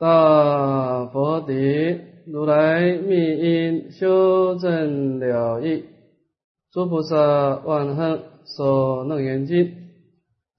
[0.00, 5.84] 大佛顶，如来密因修正了义，
[6.72, 9.74] 诸菩萨万恨所楞严经，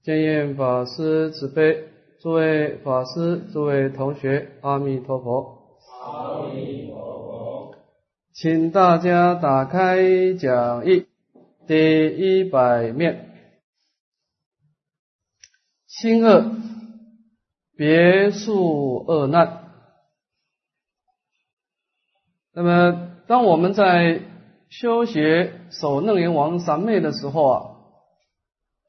[0.04, 1.76] 见验法师慈悲，
[2.20, 5.76] 诸位法师，诸位同学，阿弥陀佛。
[6.04, 7.74] 阿弥陀佛。
[8.32, 11.06] 请大家打开讲义
[11.66, 13.28] 第一百面，
[15.88, 16.61] 心恶。
[17.82, 19.72] 别墅恶难。
[22.54, 24.22] 那么，当我们在
[24.68, 27.70] 修学守楞严王三昧的时候啊，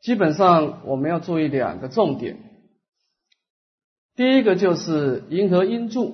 [0.03, 2.37] 基本上我们要注意两个重点。
[4.15, 6.13] 第一个就是银河因住，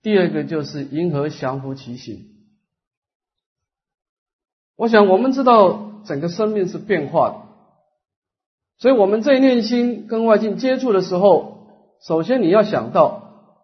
[0.00, 2.20] 第二个就是银河降伏其形。
[4.76, 7.36] 我想我们知道整个生命是变化的，
[8.78, 11.52] 所以我们在念心跟外境接触的时候。
[12.06, 13.56] 首先，你要想到，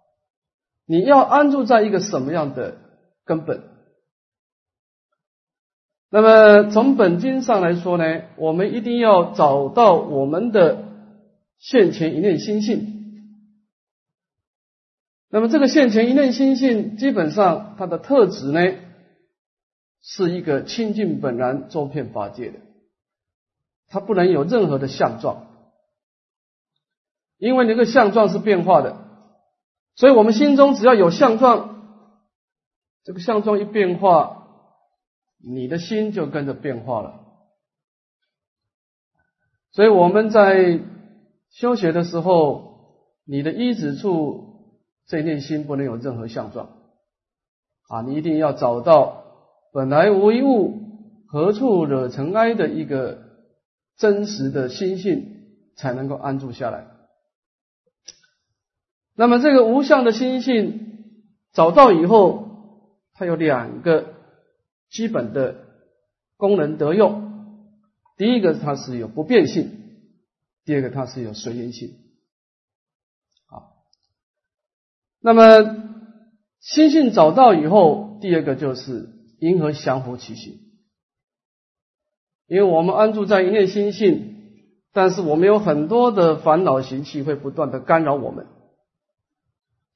[0.87, 2.79] 你要安住在一个什么样的
[3.27, 3.65] 根本？
[6.09, 10.85] 那么从本经上来说呢，我们一定要找到我们的
[11.59, 12.97] 现前一念心性。
[15.29, 18.75] 那么这个现前一念心性，基本上它的特质呢，
[20.01, 22.59] 是一个清净本然、周遍法界的，
[23.88, 25.49] 它不能有任何的相状。
[27.41, 28.96] 因为那个相状是变化的，
[29.96, 31.82] 所以我们心中只要有相状，
[33.02, 34.47] 这个相状一变化，
[35.43, 37.19] 你的心就跟着变化了。
[39.73, 40.80] 所以我们在
[41.51, 46.69] 修学的时候，你的一指处这念心不能有任何相状
[47.88, 49.25] 啊，你一定要找到
[49.73, 50.79] 本来无一物，
[51.27, 53.19] 何处惹尘埃的一个
[53.97, 55.25] 真实的心性，
[55.75, 56.90] 才能够安住下来。
[59.21, 61.04] 那么这个无相的心性
[61.52, 64.15] 找到以后，它有两个
[64.88, 65.56] 基本的
[66.38, 67.60] 功能得用。
[68.16, 69.64] 第一个，它是有不变性；
[70.64, 71.91] 第二个，它是有随缘性。
[73.47, 73.84] 好，
[75.20, 75.76] 那么
[76.60, 80.60] 心性找到以后，第二个就是因何降伏其心。
[82.47, 84.64] 因为我们安住在一念心性，
[84.94, 88.47] 但是我们有很多的烦恼习气会不断的干扰我们。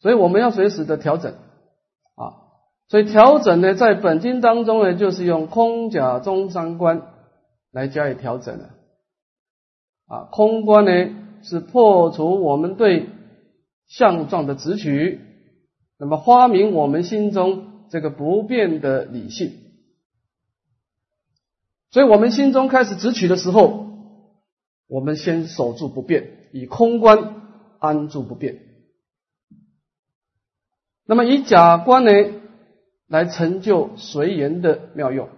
[0.00, 1.32] 所以我们要随时的调整
[2.15, 2.37] 啊，
[2.88, 7.03] 所以调整呢，在本经当中呢，就是用空假中三观
[7.72, 8.71] 来加以调整的
[10.06, 10.28] 啊。
[10.31, 10.91] 空观呢
[11.43, 13.09] 是破除我们对
[13.87, 15.21] 相状的执取，
[15.99, 19.53] 那么发明我们心中这个不变的理性。
[21.91, 23.87] 所以我们心中开始执取的时候，
[24.88, 27.43] 我们先守住不变，以空观
[27.78, 28.59] 安住不变。
[31.07, 32.11] 那么以假观呢，
[33.09, 35.29] 来成就随缘的妙用。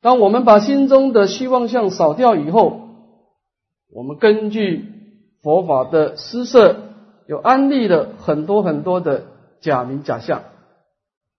[0.00, 2.80] 当我们把心中的虚妄相扫掉以后，
[3.92, 4.84] 我们根据
[5.42, 6.76] 佛法的施设，
[7.26, 9.24] 有安利了很多很多的
[9.60, 10.42] 假名假相。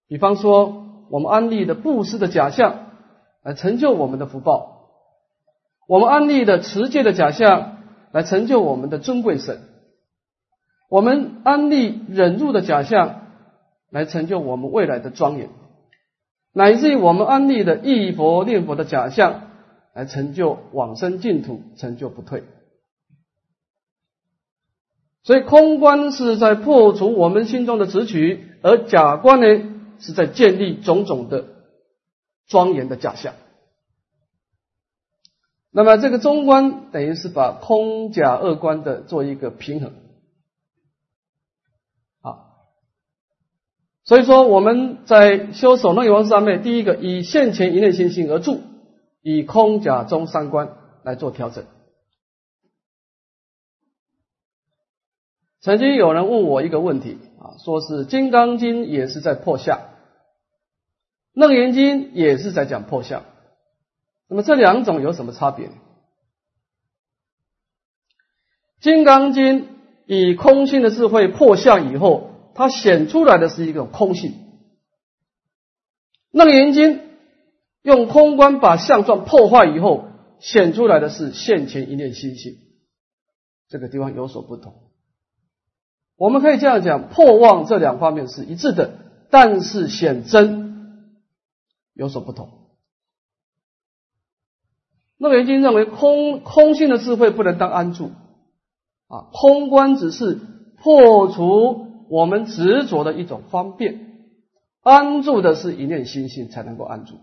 [0.07, 2.87] 比方说，我们安利的布施的假象，
[3.43, 4.87] 来成就我们的福报；
[5.87, 7.77] 我们安利的持戒的假象，
[8.11, 9.61] 来成就我们的尊贵神。
[10.89, 13.27] 我们安利忍辱的假象，
[13.89, 15.49] 来成就我们未来的庄严；
[16.53, 19.49] 乃至于我们安利的忆佛念佛的假象，
[19.93, 22.43] 来成就往生净土，成就不退。
[25.23, 29.45] 所以空观是在破除我们心中的执取，而假观呢，
[29.99, 31.43] 是在建立种种的
[32.47, 33.33] 庄严的假象。
[35.69, 39.91] 那么这个中观等于是把空假二观的做一个平衡。
[44.07, 48.61] 所以说，我们在修守楞严王上面，第一个以现前一念心性而住，
[49.21, 51.65] 以空假中三观来做调整。
[55.59, 59.77] 曾经有人问我一个问题啊，说是《金刚经》也是在破相，
[61.33, 63.25] 《楞严经》也是在讲破相，
[64.29, 65.67] 那么这两种有什么差别？
[68.79, 69.63] 《金刚经》
[70.05, 72.35] 以空性的智慧破相以后。
[72.57, 74.33] 它显出来的是一个空性，
[76.31, 76.99] 楞严经
[77.83, 80.05] 用空观把相状破坏以后，
[80.39, 82.57] 显出来的是现前一念心性，
[83.69, 84.73] 这个地方有所不同。
[86.15, 88.91] 我们可以这样讲，破妄这两方面是一致的，
[89.29, 91.13] 但是显真
[91.93, 92.49] 有所不同。
[95.19, 98.11] 楞严经认为空空性的智慧不能当安住
[99.07, 100.39] 啊，空观只是。
[100.79, 103.99] 破除我们执着的一种方便，
[104.81, 107.15] 安住的是一念心性才能够安住。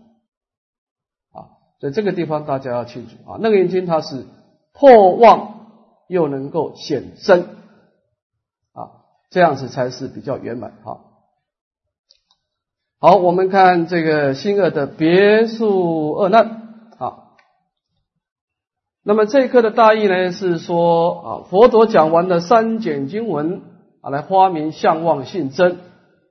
[1.31, 3.37] 啊，所以这个地方大家要清楚啊。
[3.37, 4.25] 楞严经它是
[4.73, 5.67] 破妄
[6.07, 7.41] 又能够显真，
[8.73, 10.73] 啊，这样子才是比较圆满。
[10.83, 11.29] 好，
[12.99, 17.23] 好，我们看这个新二的别墅二难啊。
[19.03, 23.61] 那么这一课的大意呢，是说啊，佛陀讲完了三简经文
[24.05, 25.79] 啊，来发明相望性真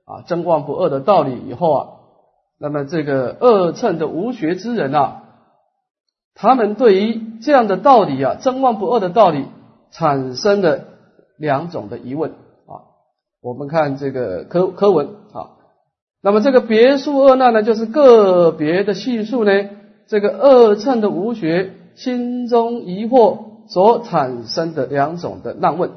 [0.05, 1.87] 啊，真妄不二的道理以后啊，
[2.57, 5.23] 那么这个二乘的无学之人啊，
[6.33, 9.45] 他们对于这样的道理啊，真妄不二的道理，
[9.91, 10.85] 产生了
[11.37, 12.95] 两种的疑问啊。
[13.41, 15.59] 我们看这个科科文啊，
[16.21, 19.51] 那么这个别数二难呢，就是个别的叙述呢，
[20.07, 21.73] 这个二乘的无学。
[21.95, 23.37] 心中疑惑
[23.69, 25.91] 所产生的两种的难问，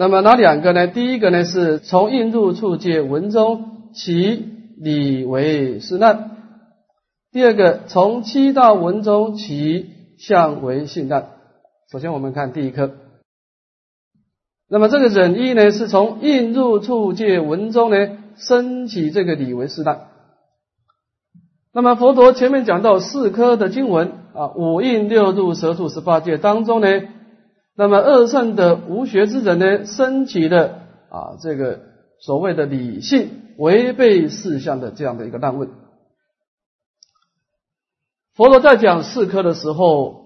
[0.00, 0.86] 那么哪两个呢？
[0.86, 4.46] 第一个呢是从印入处界文中其
[4.78, 6.36] 理为是难；
[7.32, 11.30] 第二个从七道文中其相为性难。
[11.90, 12.92] 首先我们看第一颗，
[14.68, 20.02] 那么这个忍意呢是从印入处界文中呢升起这个理为是难。
[21.74, 26.86] 那么佛陀前面讲到四科的经文啊，五印六度蛇处十八界当中呢，
[27.78, 30.80] 那么二圣的无学之人呢，升起的
[31.10, 31.78] 啊这个
[32.18, 35.70] 所谓的理性违背事项的这样的一个难问。
[38.34, 40.24] 佛陀在讲四科的时候，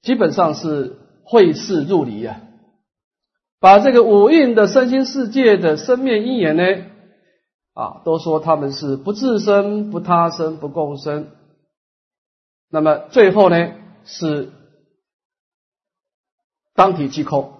[0.00, 2.40] 基本上是会事入理啊，
[3.58, 6.62] 把这个五蕴的身心世界的生灭因缘呢。
[7.74, 11.30] 啊，都说他们是不自生、不他生、不共生。
[12.70, 13.72] 那么最后呢，
[14.04, 14.50] 是
[16.74, 17.54] 当体即空。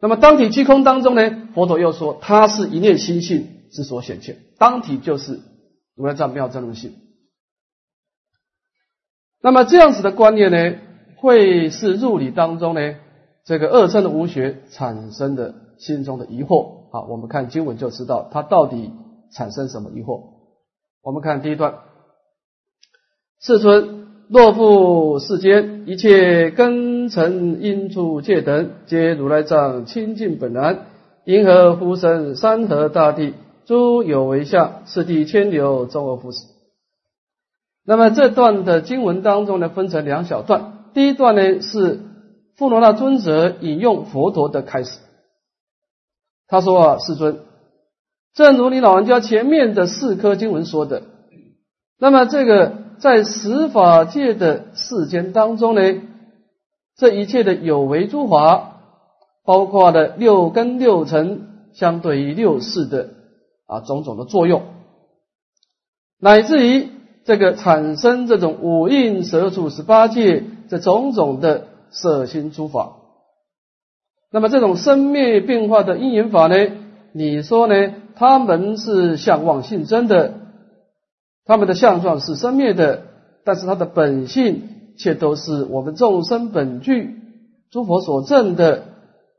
[0.00, 4.38] 那么当体即空当中呢，佛陀又说，它是一念心性之所显现。
[4.58, 5.40] 当体就是
[5.94, 6.94] 如来藏妙真如性。
[9.40, 10.78] 那么这样子的观念呢，
[11.16, 12.96] 会是入理当中呢，
[13.44, 16.90] 这个二乘的无学产生的心中的疑惑。
[16.92, 18.92] 啊，我们看经文就知道，它到底。
[19.32, 20.22] 产生什么疑惑？
[21.02, 21.80] 我们看第一段：
[23.40, 30.86] 世尊，若复世间一切根尘因处界等，皆如来藏清净本然，
[31.24, 33.34] 因何呼声山河大地
[33.66, 36.38] 诸有为相，次第千流周而复始。
[37.84, 40.88] 那么这段的经文当中呢，分成两小段。
[40.92, 42.00] 第一段呢是
[42.56, 44.98] 富罗那尊者引用佛陀的开始，
[46.48, 47.38] 他说啊，世尊。
[48.34, 51.02] 正如你老人家前面的四颗经文说的，
[51.96, 55.80] 那么这个在十法界的世间当中呢，
[56.96, 58.80] 这一切的有为诸法，
[59.44, 63.10] 包括了六根六尘，相对于六世的
[63.66, 64.62] 啊种种的作用，
[66.18, 66.88] 乃至于
[67.24, 72.96] 这个产生这种五蕴蛇处十八界这种种的色心诸法，
[74.30, 76.56] 那么这种生灭变化的因缘法呢，
[77.12, 77.92] 你说呢？
[78.18, 80.32] 他们是相望性真的，
[81.46, 83.04] 他们的相状是生灭的，
[83.44, 87.14] 但是他的本性却都是我们众生本具，
[87.70, 88.82] 诸佛所证的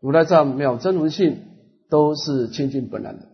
[0.01, 1.39] 如来藏妙真如性，
[1.89, 3.25] 都是清净本然的。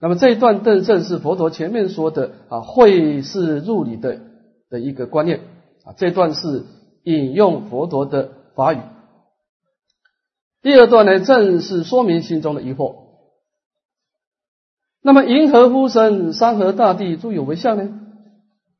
[0.00, 4.20] 那么这一段正正是佛陀前面说的啊，会是入理的
[4.70, 5.40] 的一个观念
[5.84, 6.64] 啊，这段是
[7.02, 8.78] 引用佛陀的法语。
[10.62, 13.09] 第二段呢，正是说明心中的疑惑。
[15.02, 17.88] 那么，银河呼声，山河大地诸有为相呢？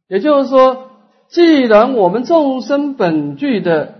[0.07, 0.91] 也就是说，
[1.29, 3.95] 既然我们众生本具的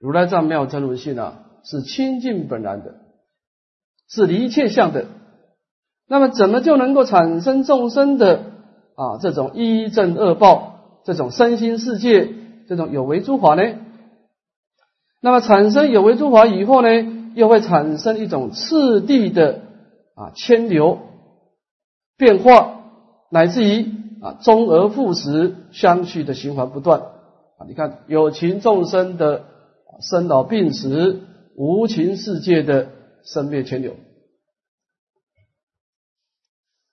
[0.00, 2.94] 如来藏妙真如性啊，是清净本然的，
[4.08, 5.06] 是离一切相的，
[6.08, 8.40] 那么怎么就能够产生众生的
[8.96, 12.28] 啊这种一正恶报，这种身心世界，
[12.68, 13.62] 这种有为诸法呢？
[15.20, 16.88] 那么产生有为诸法以后呢，
[17.34, 19.60] 又会产生一种次第的
[20.16, 20.98] 啊牵流。
[22.16, 22.84] 变化，
[23.30, 23.92] 乃至于
[24.22, 27.66] 啊，终而复始，相续的循环不断啊！
[27.68, 29.44] 你看，有情众生的
[30.00, 31.20] 生老病死，
[31.54, 32.90] 无情世界的
[33.22, 33.96] 生灭牵流。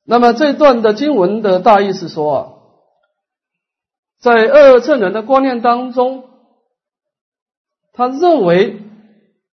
[0.03, 2.53] 那么这段的经文的大意是说啊，
[4.19, 6.25] 在二乘人的观念当中，
[7.93, 8.81] 他认为，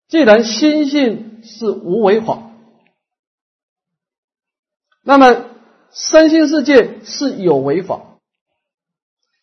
[0.06, 2.52] 既然心性是无为法，
[5.02, 5.45] 那么。
[5.96, 8.18] 身心世界是有为法，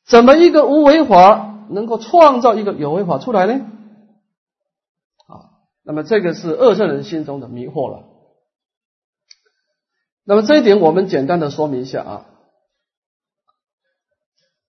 [0.05, 3.65] 怎么一个无为法能够创造一个有为法出来呢？
[5.25, 5.49] 啊，
[5.83, 8.03] 那么这个是二圣人心中的迷惑了。
[10.23, 12.25] 那么这一点我们简单的说明一下啊。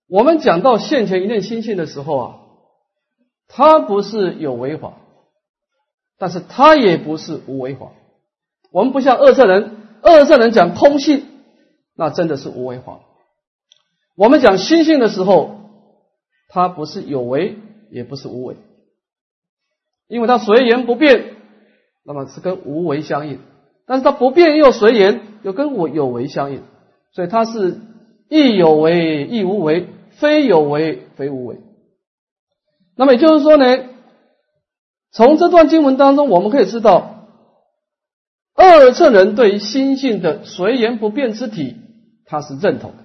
[0.07, 2.39] 我们讲到现前一念心性的时候啊，
[3.47, 4.93] 它不是有为法，
[6.17, 7.91] 但是它也不是无为法。
[8.71, 11.27] 我们不像二圣人，二圣人讲空性，
[11.95, 12.99] 那真的是无为法。
[14.15, 15.55] 我们讲心性的时候，
[16.49, 17.57] 它不是有为，
[17.89, 18.57] 也不是无为，
[20.07, 21.35] 因为它随缘不变，
[22.03, 23.37] 那么是跟无为相应；
[23.85, 26.61] 但是它不变又随缘，又跟我有为相应，
[27.13, 27.79] 所以它是
[28.29, 29.87] 亦有为亦无为。
[30.17, 31.59] 非有为，非无为。
[32.95, 33.83] 那么也就是说呢，
[35.11, 37.27] 从这段经文当中，我们可以知道，
[38.53, 41.75] 二乘人对于心性的随缘不变之体，
[42.25, 43.03] 他是认同的；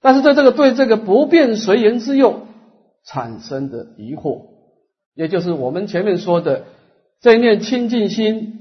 [0.00, 2.46] 但是对这个对这个不变随缘之用
[3.04, 4.46] 产生的疑惑，
[5.14, 6.64] 也就是我们前面说的
[7.20, 8.54] 这一念清净心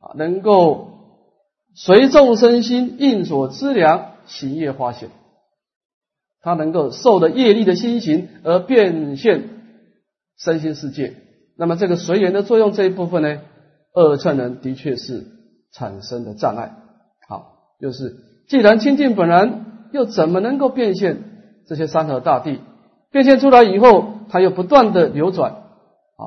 [0.00, 0.88] 啊，能够
[1.74, 5.10] 随众生心应所知量行业化现。
[6.40, 9.48] 他能够受的业力的心行而变现
[10.38, 11.16] 身心世界，
[11.56, 13.40] 那么这个随缘的作用这一部分呢，
[13.92, 15.26] 二乘人的确是
[15.72, 16.76] 产生的障碍。
[17.80, 18.16] 就是
[18.48, 21.22] 既然清净本然，又怎么能够变现
[21.66, 22.60] 这些山河大地？
[23.10, 26.22] 变现出来以后，它又不断的流转啊，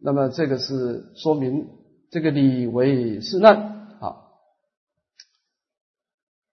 [0.00, 1.68] 那么这个是说明
[2.10, 3.56] 这个理为是难。
[4.00, 4.16] 啊，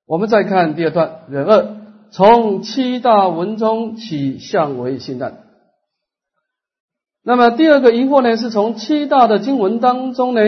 [0.06, 1.82] 我们再看第二段人二。
[2.14, 5.46] 从七大文中起，相为信难。
[7.24, 10.42] 那么第二个疑惑呢，是从七大的经文当中呢，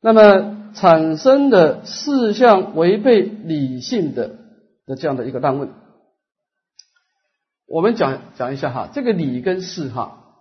[0.00, 4.36] 那么产生的四项违背理性的
[4.86, 5.70] 的这样的一个难问。
[7.66, 10.36] 我们讲讲一下哈，这个理跟事哈，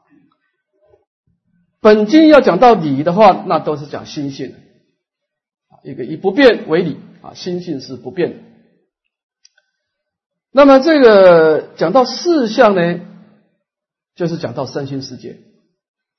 [1.80, 4.56] 本经要讲到理的话，那都是讲心性
[5.84, 8.38] 一个以不变为理啊，心性是不变的。
[10.52, 13.00] 那么这个讲到四项呢，
[14.16, 15.40] 就是讲到身心世界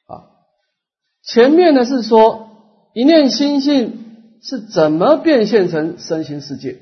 [0.07, 0.25] 啊。
[1.23, 2.52] 前面呢是说
[2.95, 6.81] 一念心性是怎么变现成身心世界，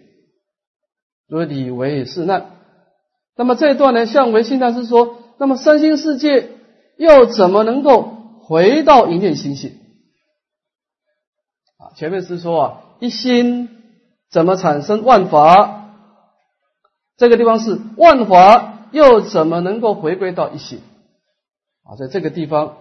[1.28, 2.50] 所以理为是难。
[3.36, 6.50] 那么这一段呢，向为信难是说，那么身心世界
[6.96, 8.02] 又怎么能够
[8.42, 9.78] 回到一念心性
[11.78, 11.94] 啊？
[11.96, 13.68] 前面是说啊，一心
[14.30, 15.76] 怎么产生万法？
[17.16, 20.80] 这个地方是万法，又怎么能够回归到一心？
[21.84, 22.78] 啊，在这个地方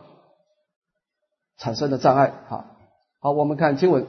[1.58, 2.34] 产生的障碍。
[2.50, 2.78] 哈，
[3.22, 4.06] 好，我们看经文。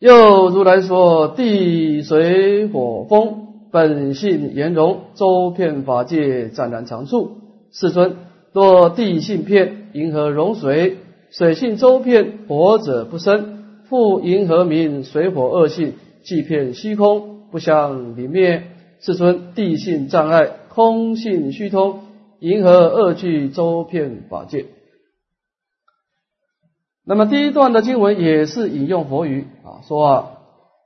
[0.00, 7.36] 又如来说：地水火风本性圆融，周遍法界，湛然常处。
[7.70, 8.16] 世尊，
[8.52, 10.96] 若地性片，银河融水；
[11.30, 13.84] 水性周遍，火者不生。
[13.88, 15.92] 复银河明，水火二性，
[16.24, 17.46] 即片虚空。
[17.52, 18.64] 不相离灭，
[18.98, 22.00] 世尊地性障碍，空性虚通，
[22.40, 24.66] 银河二句周遍法界。
[27.10, 30.30] 那么第一段的经文也是引用佛语啊，说啊，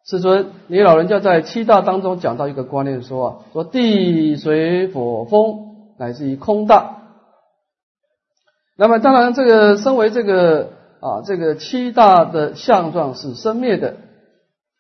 [0.07, 7.03] 世尊，你老人家在七大当中讲到一个观念，说啊，说地水火风乃至于空大。
[8.79, 13.97] 那么当然，这个身为这个啊，这个七大的相状是生灭的，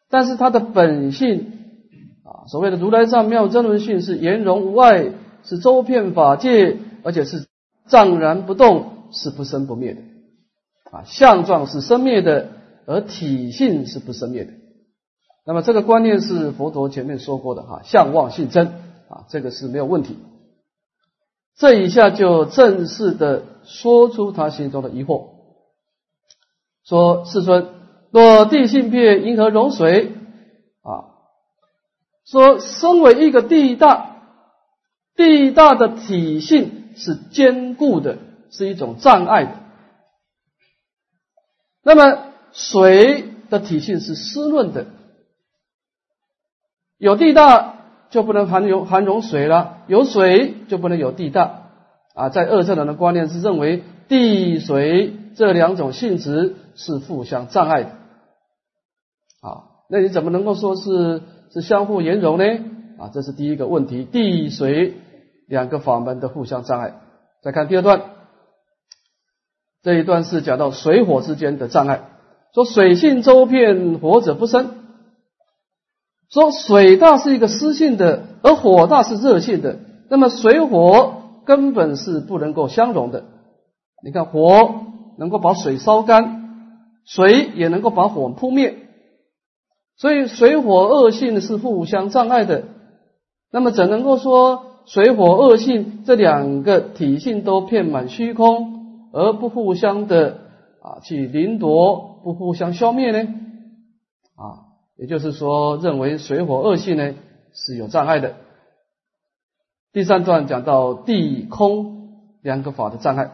[0.08, 1.52] 但是它的本性
[2.24, 2.48] 啊。
[2.48, 5.10] 所谓的如来藏妙真轮性是圆融无碍，
[5.42, 7.46] 是周遍法界，而且是
[7.86, 10.00] 藏然不动，是不生不灭的。
[10.94, 12.50] 啊，相状是生灭的，
[12.86, 14.52] 而体性是不生灭的。
[15.44, 18.68] 那么这个观念是佛陀前面说过的哈，相望性真
[19.08, 20.16] 啊，这个是没有问题。
[21.56, 25.30] 这一下就正式的说出他心中的疑惑，
[26.84, 27.68] 说世尊，
[28.10, 30.12] 若地性变，银河融水
[30.82, 31.10] 啊。
[32.24, 34.16] 说，身为一个地大，
[35.16, 38.18] 地大的体性是坚固的，
[38.50, 39.63] 是一种障碍的。
[41.84, 44.86] 那么水的体性是湿润的，
[46.98, 47.76] 有地大
[48.10, 51.68] 就不能含有含容水了，有水就不能有地大
[52.14, 52.28] 啊。
[52.30, 57.90] 在二圣人的观念是认为地水这两种性质是互相障碍的
[59.40, 61.22] 啊，那你怎么能够说是？
[61.52, 62.44] 是相互兼容呢？
[62.98, 64.02] 啊，这是第一个问题。
[64.02, 64.94] 地水
[65.46, 66.94] 两个法门的互相障碍。
[67.42, 68.02] 再看第二段，
[69.84, 72.08] 这一段是讲到水火之间的障碍。
[72.54, 74.70] 说水性周遍，火者不生。
[76.30, 79.78] 说水大是一个湿性的，而火大是热性的。
[80.08, 83.24] 那么水火根本是不能够相容的。
[84.02, 84.86] 你看火
[85.18, 88.78] 能够把水烧干，水也能够把火扑灭，
[89.96, 92.64] 所以水火恶性是互相障碍的。
[93.52, 98.83] 那么怎能够说水火恶性这两个体性都遍满虚空，
[99.14, 100.38] 而不互相的
[100.82, 103.28] 啊去凌夺，不互相消灭呢？
[104.34, 107.14] 啊，也就是说，认为水火恶性呢
[107.52, 108.34] 是有障碍的。
[109.92, 112.10] 第三段讲到地空
[112.42, 113.30] 两个法的障碍，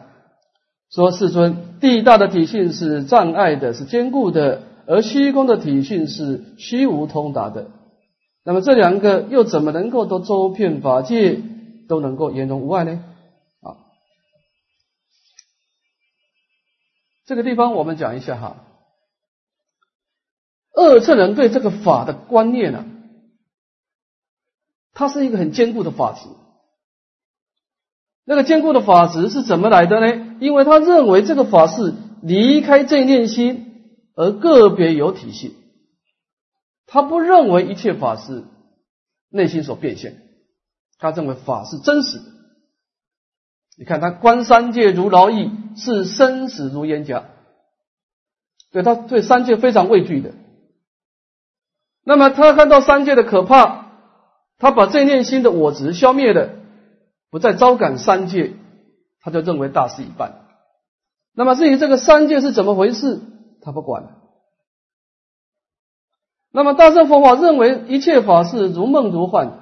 [0.91, 7.71] 说世尊，地大的体性是障碍的，是坚固的，而虚空的体性是虚无通达的。
[8.43, 11.41] 那么这两个又怎么能够都周遍法界，
[11.87, 13.03] 都能够圆融无碍呢？
[13.61, 13.77] 啊，
[17.25, 18.65] 这个地方我们讲一下哈，
[20.73, 22.85] 二乘人对这个法的观念呢，
[24.93, 26.27] 它是一个很坚固的法执。
[28.23, 30.37] 那个坚固的法执是怎么来的呢？
[30.39, 35.55] 因为他认为这个法是离开正念心而个别有体性，
[36.85, 38.43] 他不认为一切法是
[39.29, 40.21] 内心所变现，
[40.97, 42.25] 他认为法是真实的。
[43.77, 47.25] 你看他观三界如劳役，视生死如烟甲，
[48.71, 50.33] 对他对三界非常畏惧的。
[52.03, 53.91] 那么他看到三界的可怕，
[54.57, 56.49] 他把这念心的我执消灭了。
[57.29, 58.53] 不再招感三界，
[59.21, 60.47] 他就认为大事已办。
[61.33, 63.21] 那么至于这个三界是怎么回事，
[63.61, 64.17] 他不管。
[66.51, 69.59] 那么大乘佛法认为一切法是如梦如幻，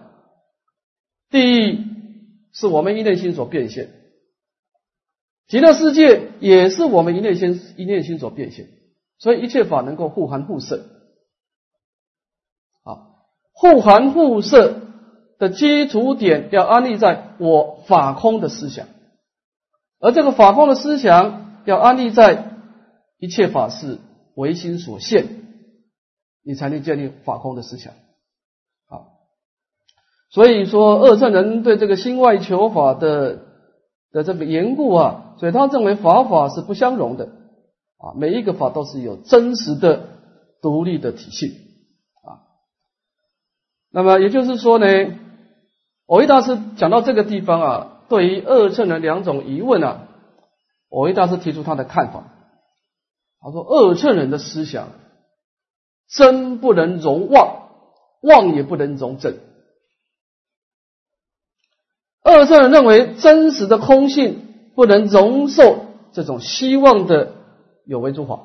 [1.29, 1.85] 第一
[2.51, 3.98] 是我们一念心所变现，
[5.49, 8.69] 极乐世界也是我们一念心一念心所变现，
[9.17, 10.85] 所以一切法能够互含互摄。
[12.83, 13.19] 啊，
[13.51, 14.85] 互含互摄。
[15.39, 18.87] 的基础点要安立在我法空的思想，
[20.01, 22.59] 而这个法空的思想要安立在
[23.19, 23.99] 一切法是
[24.35, 25.45] 唯心所现，
[26.43, 27.93] 你才能建立法空的思想。
[28.89, 29.15] 啊，
[30.29, 33.45] 所以说二乘人对这个心外求法的
[34.11, 37.25] 的这个缘故啊，所以他认为法法是不相容的
[37.97, 40.07] 啊，每一个法都是有真实的
[40.61, 41.47] 独立的体系
[42.23, 42.43] 啊。
[43.91, 44.85] 那么也就是说呢。
[46.11, 50.07] 我一大师讲到这个地方啊，对于二乘的两种疑问啊，
[50.89, 52.23] 我一大师提出他的看法。
[53.39, 54.87] 他说：二乘人的思想
[56.07, 57.69] 真不能容妄，
[58.21, 59.37] 妄也不能容真。
[62.31, 67.33] 二乘人认为真实的空性不能容受这种希望的
[67.85, 68.41] 有为诸法，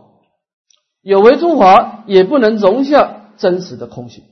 [1.03, 4.25] 有为诸法也不能容下真实的空性。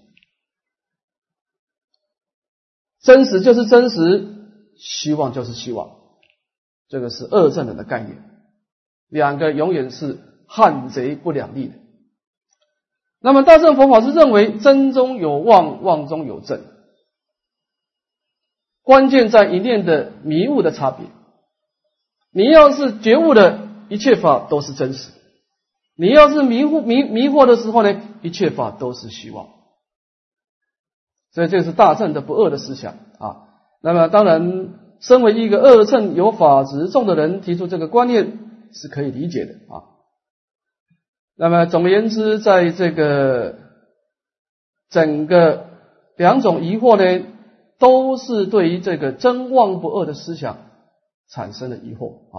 [3.03, 4.29] 真实就是真实，
[4.77, 5.91] 希望就是希望，
[6.89, 8.23] 这个是二正人的概念，
[9.09, 11.75] 两个永远是汉贼不两立的。
[13.21, 16.63] 那么大乘佛法是认为真中有妄，妄中有正，
[18.83, 21.07] 关键在一念的迷雾的差别。
[22.33, 25.11] 你要是觉悟的一切法都是真实，
[25.97, 29.49] 你要是迷糊迷迷惑的时候呢，一切法都是希望。
[31.33, 33.49] 所以这是大乘的不恶的思想啊。
[33.83, 38.39] 那么当然，身为一个恶乘有法执重的人，提出这个观念
[38.73, 39.85] 是可以理解的啊。
[41.37, 43.59] 那么总而言之，在这个
[44.91, 45.67] 整个
[46.17, 47.27] 两种疑惑呢，
[47.83, 50.57] 都是对于这个真妄不恶的思想
[51.29, 52.37] 产生了疑惑啊。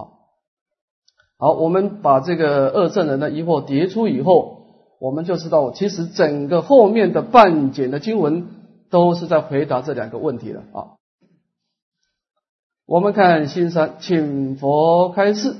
[1.38, 8.48] 好，我们把这个恶圣人的疑惑叠出以后，我们就知道，其实整个后面的半简的经文。
[8.90, 10.94] 都是在回答这两个问题了啊！
[12.86, 15.56] 我们看新山，请佛开示。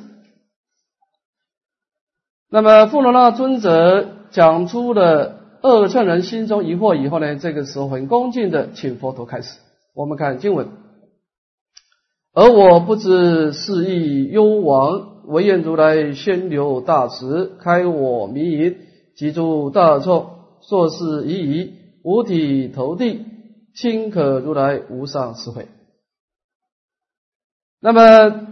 [2.48, 9.58] 那么富罗那尊者讲出了二圣人心中疑惑以后呢，这个时候很恭敬的请佛陀开始。
[9.94, 10.68] 我们看经文，
[12.32, 18.76] 而我不知是意幽王，唯愿如来宣流大慈，开我迷淫，
[19.14, 20.30] 集诸大众，
[20.60, 21.74] 硕是已矣。
[22.02, 23.24] 五体投地，
[23.74, 25.68] 亲可如来无上智慧。
[27.80, 28.46] 那么，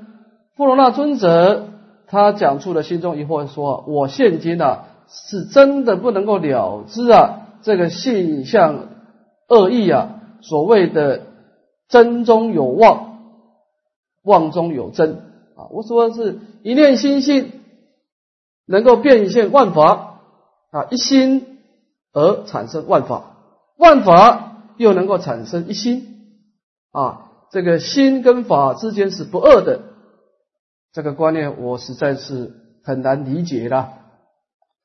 [0.57, 1.69] 富罗那尊者
[2.07, 8.89] 他讲出了心中疑惑，说：“我现今啊，是真的不能够了知啊，这个性相
[9.49, 11.27] 恶意啊，所谓的
[11.93, 13.19] 真中有妄，
[14.23, 15.13] 妄中有真
[15.57, 15.69] 啊。
[15.71, 17.61] 我说是一念心性
[18.67, 20.21] 能够变现万法
[20.71, 21.59] 啊，一心
[22.15, 23.29] 而产生万法。”
[23.77, 26.07] 万法又能够产生一心
[26.93, 29.81] 啊，这个心跟法之间是不二的
[30.93, 32.53] 这个观念我实在是
[32.85, 33.77] 很难理解了。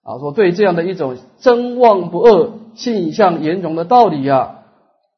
[0.03, 4.63] 啊，说对这样的一种真妄不二、性相圆融的道理啊，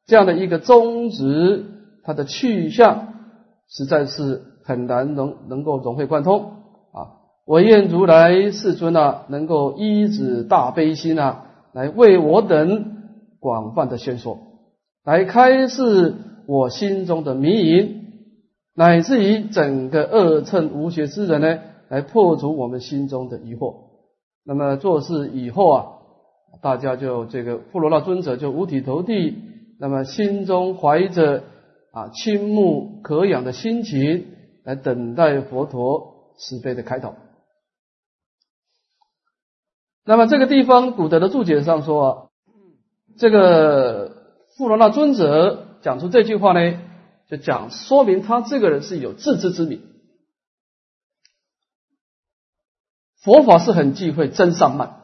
[0.06, 1.64] 这样的一个宗旨，
[2.02, 3.14] 它的去向
[3.68, 6.52] 实在是很难能能够融会贯通
[6.92, 7.20] 啊。
[7.46, 12.96] 我愿如来世尊啊，能够依止大悲心啊，来为我等
[13.38, 14.38] 广泛的宣说，
[15.04, 16.14] 来开示
[16.46, 18.02] 我心中的迷淫，
[18.74, 21.58] 乃至于整个二乘无学之人呢，
[21.88, 23.74] 来破除我们心中的疑惑。
[24.44, 25.86] 那么做事以后啊，
[26.62, 29.36] 大家就这个富罗那尊者就五体投地，
[29.78, 31.42] 那么心中怀着
[31.92, 37.16] 啊倾慕可仰的心情来等待佛陀慈悲的开导。
[40.04, 42.30] 那么这个地方古德的注解上说，
[43.18, 44.16] 这个
[44.56, 46.80] 富罗那尊者讲出这句话呢，
[47.28, 49.82] 就讲说明他这个人是有自知之明。
[53.22, 55.02] 佛法是很忌讳真上慢，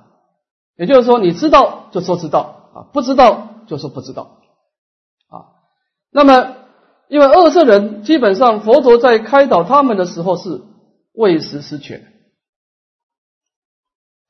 [0.76, 4.40] 也就是说，你知道就说知道啊，不知道就说不知道
[5.28, 5.52] 啊。
[6.10, 6.56] 那么，
[7.08, 10.62] 因为二圣人基本上佛陀在开导他们的时候是
[11.12, 12.12] 未实施全，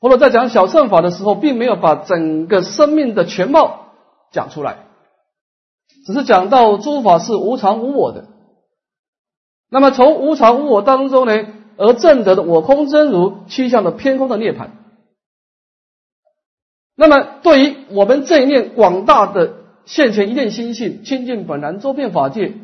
[0.01, 3.93] 佛陀在讲小乘法的时候，并没有把整个生命的全貌
[4.31, 4.87] 讲出来，
[6.05, 8.27] 只是讲到诸法是无常无我的。
[9.71, 11.33] 那么从无常无我当中呢？
[11.79, 14.69] 而正得的我空真如趋向了偏空的涅槃。
[16.95, 22.55] 那么，对于我们这一念广大的现前一念心性清净本然周遍法界，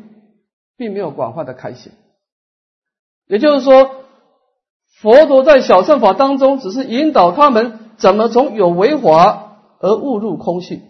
[0.83, 1.93] 并没有广泛的开显。
[3.25, 4.03] 也就是说，
[4.99, 10.81] 佛陀在小乘法当中，只是引导他们怎么从有为法而误入空性。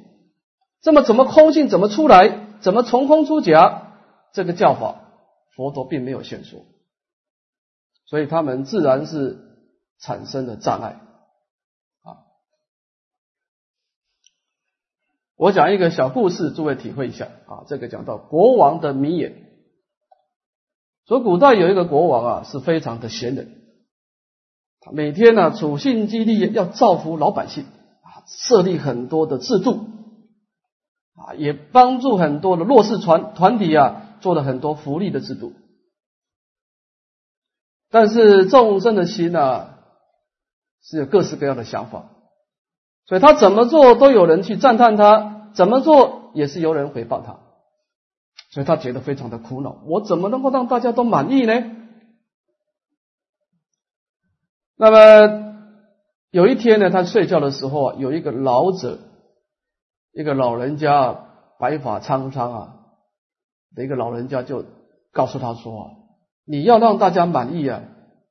[0.82, 2.58] 这么怎么空性怎么出来？
[2.60, 4.00] 怎么从空出假？
[4.34, 4.96] 这个教法，
[5.56, 6.62] 佛陀并没有现说。
[8.08, 9.38] 所以他们自然是
[10.00, 11.00] 产生了障碍
[12.02, 12.26] 啊！
[15.36, 17.64] 我讲一个小故事，诸位体会一下啊。
[17.68, 19.43] 这个讲到国王的迷眼，
[21.14, 23.62] 说古代有一个国王啊，是非常的贤人，
[24.80, 27.66] 他每天呢处心积虑要造福老百姓
[28.02, 29.86] 啊，设立很多的制度
[31.16, 35.54] 啊，也帮助很多的弱势团团体啊，做了很多福利的制度。
[37.92, 39.70] 但是众生的心呢，
[40.82, 42.10] 是有各式各样的想法，
[43.06, 47.38] 所以他怎么做都有人去赞叹他，怎么做也是有人回报他，
[48.54, 49.82] 所以他觉得非常的苦恼。
[49.88, 51.54] 我怎么能够让大家都满意呢？
[54.76, 55.56] 那么
[56.30, 59.00] 有一天呢，他睡觉的时候啊，有一个老者，
[60.12, 61.26] 一个老人家，
[61.58, 62.76] 白发苍苍啊
[63.76, 64.66] 的一个老人家，就
[65.12, 65.90] 告诉他说啊。
[66.46, 67.82] 你要让大家满意啊，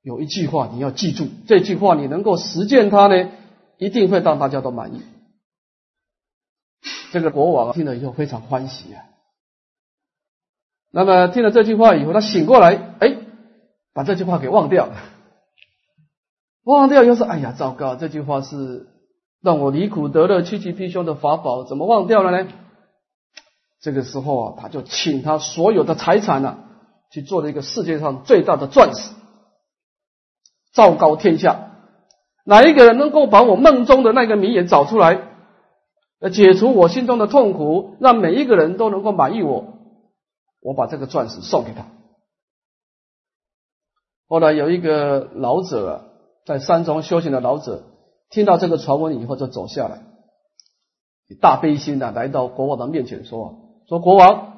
[0.02, 3.28] 有一句话你要记住，这句话你能够实践它呢，
[3.76, 5.02] 一定会让大家都满意。
[7.11, 9.02] 这个国王听了以后非常欢喜啊。
[10.92, 13.16] 那么听了这句话以后，他醒过来，哎，
[13.94, 14.94] 把这句话给忘掉了。
[16.64, 18.87] 忘掉又是哎呀，糟糕，这句话是
[19.42, 22.48] 让我离苦得乐、趋吉避凶的法宝，怎么忘掉了呢？
[23.81, 26.59] 这个时候啊，他就请他所有的财产呢。
[27.14, 29.11] 去做了一个世界上最大的钻石，
[30.72, 31.68] 昭告天下。
[32.46, 35.20] 哪一个人能够把我梦中的那个谜眼找出来，
[36.33, 39.82] 解除我心中的痛苦，让每一个人都能够满意我，
[40.62, 41.87] 我把这个钻石送给他。
[44.29, 46.14] 后来有一个老者
[46.46, 47.83] 在山中修行的老者，
[48.31, 50.03] 听到这个传闻以后，就走下来，
[51.40, 54.48] 大悲心的来到国王的面前说：“说国王。”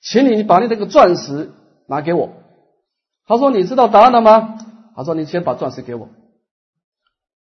[0.00, 1.50] 请你把你这个钻石
[1.86, 2.28] 拿给我。
[3.26, 4.58] 他说：“你知道答案了吗？”
[4.94, 6.10] 他说：“你先把钻石给我。”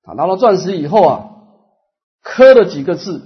[0.05, 1.31] 他拿了钻石以后啊，
[2.23, 3.23] 刻了几个字，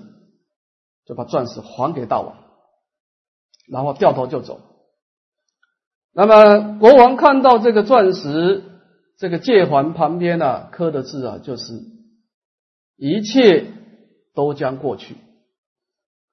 [1.04, 2.36] 就把钻石还给大王，
[3.70, 4.60] 然后掉头就走。
[6.12, 8.64] 那么国王看到这个钻石
[9.18, 11.80] 这个戒环旁边呢，刻的字啊，就是
[12.96, 13.66] 一切
[14.34, 15.16] 都将过去。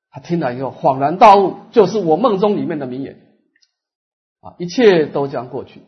[0.10, 3.18] 他听了以后恍然大悟，就是我梦中里面的名言
[4.40, 4.56] 啊！
[4.60, 5.82] 一切都将过去。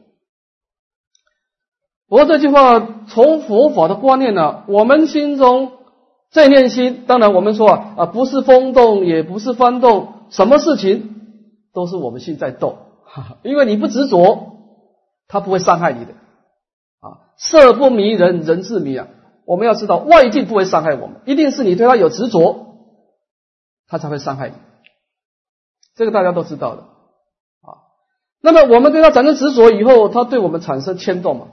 [2.10, 5.72] 不过这句话从佛法的观念呢，我们心中
[6.30, 11.17] 这念心，当然我们说啊啊，不是风动，也不是翻动，什么事情
[11.78, 12.78] 都是我们心在动，
[13.46, 14.58] 因为你不执着，
[15.28, 16.14] 它不会伤害你的
[17.02, 17.30] 啊。
[17.38, 19.08] 色不迷人，人自迷啊！
[19.46, 22.66] 我们要知道，外境不会伤害我们，一定是你对它有执着。
[23.88, 24.56] 他才会伤害你，
[25.96, 27.94] 这个大家都知道的啊。
[28.42, 31.48] 那么我们对它产生执着以后，它对我们产生牵动嘛？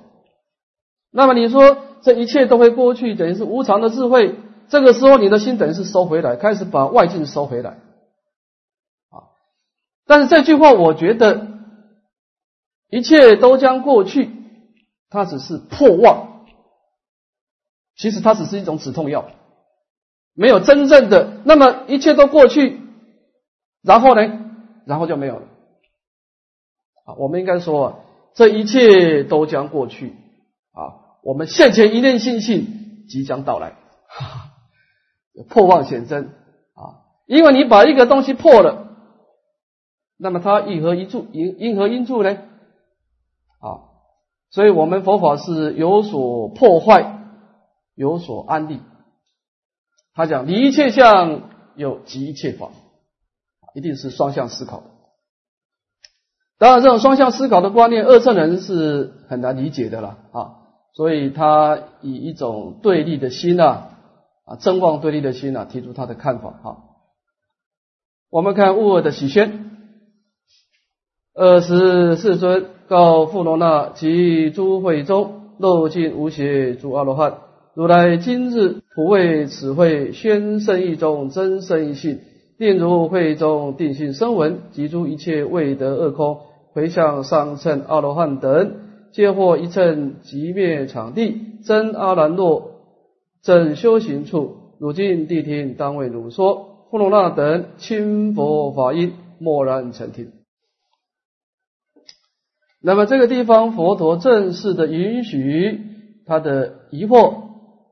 [1.13, 4.37] 那么你说这一切都会过去，等于是无常的智慧。
[4.69, 7.84] 这个时候你的心等于是收回来，开始把外境收回来啊。
[10.07, 11.47] 但是这句话我觉得
[12.89, 14.31] 一切都将过去，
[15.09, 16.47] 它只是破妄，
[17.97, 19.31] 其实它只是一种止痛药，
[20.35, 21.41] 没有真正的。
[21.45, 22.81] 那么一切都过去，
[23.83, 24.41] 然后呢？
[24.87, 25.47] 然后就没有了。
[27.07, 30.15] 啊，我们应该说，这一切都将过去
[30.73, 31.01] 啊。
[31.23, 33.77] 我们现前一念信心即将到来，
[35.49, 36.27] 破妄显真
[36.75, 37.01] 啊！
[37.27, 38.84] 因为你把一个东西破了，
[40.17, 42.31] 那么它一合一助，因因何因助呢？
[43.61, 43.91] 啊，
[44.51, 47.19] 所以我们佛法是有所破坏，
[47.95, 48.81] 有所安立。
[50.15, 52.71] 他讲离一切相有即一切法，
[53.75, 54.85] 一定是双向思考的。
[56.57, 60.57] 当然，这种双向思考的观念，二乘人是很难理解的了啊。
[60.93, 63.99] 所以他以一种对立的心啊，
[64.45, 66.85] 啊，正妄对立的心啊，提出他的看法哈。
[68.31, 69.74] 我们看物二的喜宣，
[71.37, 77.39] 二十世尊告富罗那及诸会中，漏尽无邪诸阿罗汉，
[77.75, 82.21] 如来今日普为此会宣圣义中真圣义性，
[82.57, 86.39] 令如会中定性声闻及诸一切未得恶空，
[86.73, 88.71] 回向上乘阿罗汉等。
[89.11, 92.71] 皆获一乘即灭场地，真阿兰若
[93.43, 96.87] 正修行处，如今谛听当为汝说。
[96.93, 100.29] 富罗那等亲佛法音，默然成听。
[102.87, 105.81] 那么这个地方，佛陀正式的允许
[106.27, 107.37] 他的疑惑、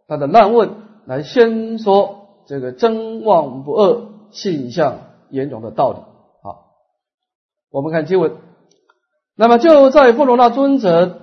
[0.07, 0.68] 他的难问，
[1.07, 4.02] 来先说这个真妄不二、
[4.33, 4.98] 性相
[5.31, 5.98] 严容的道理。
[6.42, 6.66] 好，
[7.70, 8.33] 我们看经文。
[9.35, 11.20] 那么就在富罗那尊者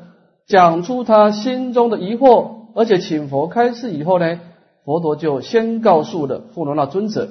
[0.48, 4.40] 讲出他心中的疑惑，而且请佛开示以后呢，
[4.84, 7.30] 佛陀就先告诉了富罗那尊者，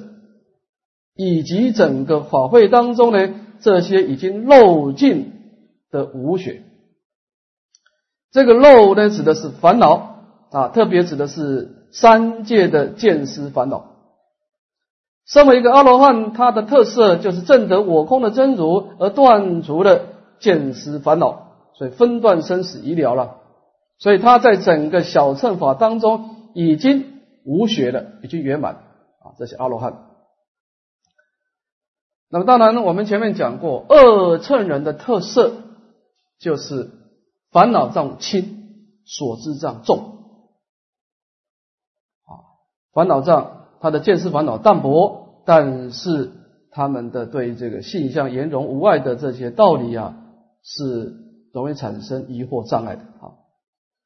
[1.17, 5.33] 以及整个法会当中呢，这些已经漏尽
[5.91, 6.63] 的无学。
[8.31, 10.21] 这个漏呢，指的是烦恼
[10.51, 13.95] 啊，特别指的是三界的见思烦恼。
[15.25, 20.07] 身为一个阿罗汉，他的特色就是证得我空的真如，而断除了。
[20.41, 23.41] 见思烦恼，所以分段生死已了了，
[23.97, 30.05] 所以他在整个小乘法当中已经无学了，已经圆满啊，这是阿罗汉。
[32.29, 35.51] 那么当然呢，我们前面讲过，二乘人的特色
[36.39, 36.89] 就是
[37.51, 38.45] 烦恼障轻，
[39.05, 39.97] 所知障重
[42.25, 42.31] 啊，
[42.93, 46.31] 烦恼障他的见思烦恼淡薄，但是
[46.71, 50.25] 他们的对这个性相严容无碍的这些道理啊。
[50.61, 51.13] 是
[51.53, 53.39] 容易产生疑惑障碍的啊，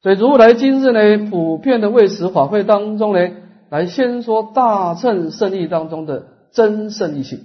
[0.04, 3.32] 所以如来今日呢，普遍的为持法会当中呢，
[3.72, 7.43] 来先说大乘胜利当中的真胜利性。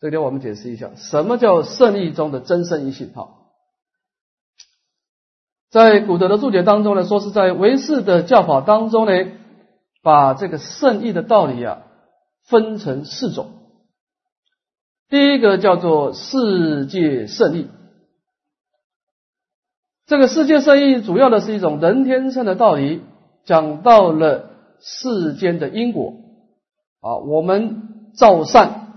[0.00, 3.10] 这里我们解释一下，什么叫胜利中的真胜利性？
[3.14, 3.37] 哈，
[5.70, 9.12] 在古德的注解当中呢，说是在唯识的教法当中呢，
[10.02, 11.82] 把这个胜利的道理啊，
[12.46, 13.50] 分成四种。
[15.10, 17.68] 第一个叫做世界胜利。
[20.06, 23.02] 这个世界圣意主要的是一种人天生的道理，
[23.44, 24.50] 讲到了
[24.80, 26.14] 世间的因果
[27.02, 28.94] 啊，我们造善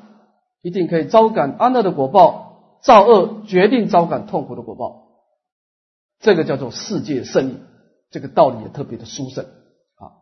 [0.62, 5.01] 一定可以招感安乐的果报，造恶决定招感痛苦的果报，
[6.22, 7.58] 这个叫做世界圣意，
[8.12, 9.44] 这个道理也特别的殊胜
[9.96, 10.22] 啊。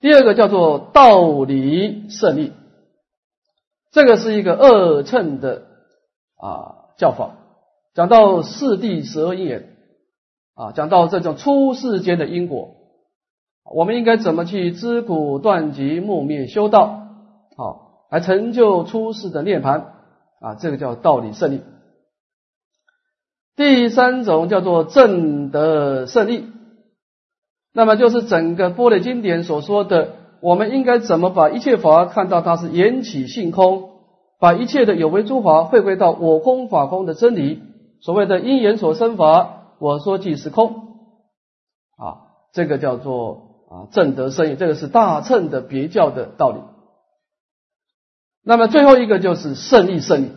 [0.00, 2.52] 第二个叫做道理胜利，
[3.90, 5.64] 这个是一个二乘的
[6.36, 7.36] 啊教法。
[7.94, 9.76] 讲到四谛十二因缘
[10.54, 12.76] 啊，讲到这种出世间的因果，
[13.74, 17.08] 我们应该怎么去知苦断集灭灭修道，
[17.56, 19.84] 好来成就出世的涅槃
[20.40, 20.54] 啊？
[20.54, 21.60] 这个叫道理胜利。
[23.54, 26.46] 第三种叫做正德胜利，
[27.74, 33.90] 那么就是整个波璃经典所说的，我们应该怎么把一切法看到它是缘起性空，
[34.40, 37.62] 把一切的有为诸法回归到我空法空的真理。
[38.00, 40.70] 所谓的因缘所生法，我说即是空
[41.98, 46.58] 啊，这个叫做啊正德生意，这个是大乘的别教的道理。
[48.42, 50.30] 那么最后一个就是胜利胜利，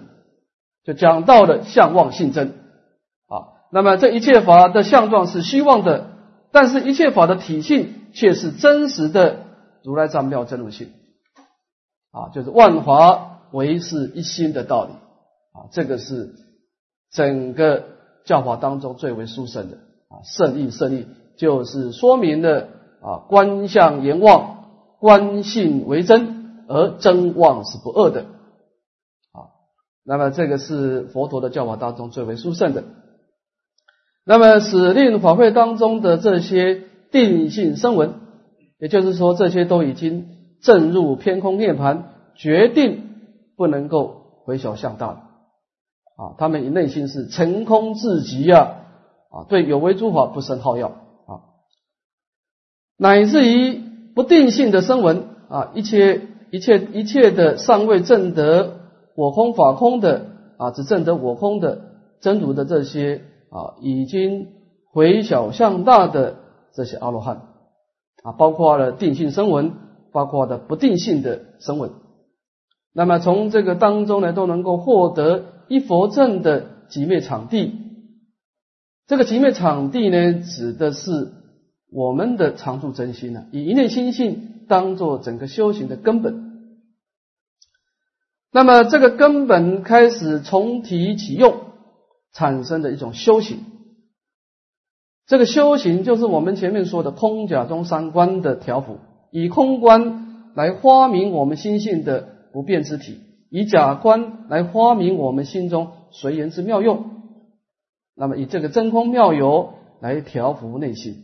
[0.84, 2.65] 就讲到了相望性真。
[3.76, 6.08] 那么这一切法的相状是虚妄的，
[6.54, 9.48] 但是一切法的体性却是真实的
[9.84, 10.94] 如来藏妙真如性
[12.10, 16.36] 啊，就是万华唯是一心的道理啊，这个是
[17.12, 17.84] 整个
[18.24, 19.76] 教法当中最为殊胜的
[20.08, 21.08] 啊，胜意胜意
[21.38, 22.70] 就是说明了
[23.02, 24.70] 啊，观相言妄，
[25.02, 28.22] 观性为真，而真妄是不二的
[29.34, 29.52] 啊。
[30.06, 32.86] 那么这个是佛陀的教法当中最为殊胜的。
[34.28, 38.16] 那么使令法会当中的这些定性声闻，
[38.80, 40.30] 也就是说这些都已经
[40.62, 43.04] 证入偏空涅盘，决定
[43.56, 45.14] 不能够回小向大了
[46.18, 46.34] 啊！
[46.40, 48.78] 他们以内心是成空至极啊
[49.30, 50.88] 啊，对有为诸法不生好药
[51.28, 51.46] 啊，
[52.98, 53.80] 乃至于
[54.16, 58.80] 不定性的声闻啊，一切一切一切的尚未证得
[59.16, 60.26] 我空法空的
[60.58, 61.82] 啊，只证得我空的
[62.22, 63.22] 真如的这些。
[63.56, 64.50] 啊，已经
[64.92, 66.40] 回小向大的
[66.74, 67.44] 这些阿罗汉
[68.22, 69.72] 啊，包括了定性声闻，
[70.12, 71.92] 包括的不定性的声闻，
[72.94, 77.80] 那么从这个当中呢，都能够获得一佛正的极灭场地。
[79.08, 81.32] 这个极灭场地呢，指的是
[81.94, 86.44] 我们的常住真心呢，以一念心性当做整个修行的根本。
[88.52, 91.65] 那么这个根本开始重提启用。
[92.36, 93.60] 产生的一种修行，
[95.26, 98.98] 这个修行就是我们前面说的空假中三观的调伏，
[99.32, 107.06] 以空观来发明我们心性的不变之体，以假观来发明我们心中随缘之妙用。
[108.14, 111.16] 那么以这个真空妙有来调伏内心，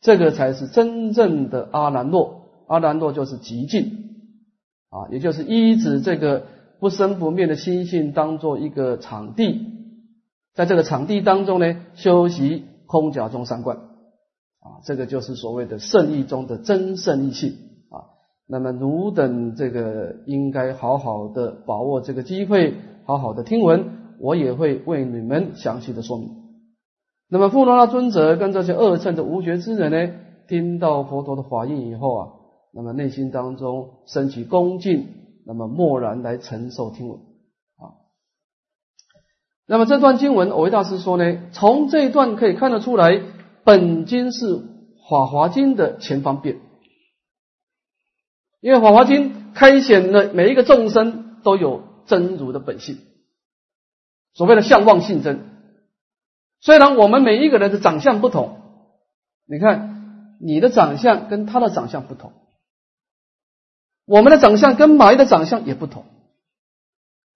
[0.00, 2.40] 这个才是真正的阿兰若。
[2.68, 3.82] 阿兰若就是极静
[4.88, 6.46] 啊，也就是依止这个
[6.80, 9.73] 不生不灭的心性当做一个场地。
[10.54, 17.50] 在这个场地当中呢，修习空假中三观啊，这个就是所谓的圣意中的真圣意性
[17.90, 18.14] 啊。
[18.46, 26.30] 那么汝等这个应该好好的把握这个机会，好好的听闻，我也会为你们详细的说明。
[27.28, 30.14] 那么富罗那尊者跟这些二乘的无觉之人呢，
[30.46, 32.28] 听到佛陀的法印以后啊，
[32.72, 35.08] 那么内心当中升起恭敬，
[35.44, 37.18] 那么默然来承受听闻。
[39.66, 43.22] 那么这段经文，偶维大师说呢，从这一段可以看得出来，
[43.64, 44.58] 本经是
[45.08, 46.60] 《法华经》的前方便，
[48.60, 52.98] 因为《法华经》开显了每一个众生都有真如的本性，
[54.34, 55.40] 所谓的相望性真。
[56.60, 58.60] 虽然我们每一个人的长相不同，
[59.46, 62.32] 你看你的长相跟他的长相不同，
[64.04, 66.04] 我们的长相跟马的长相也不同，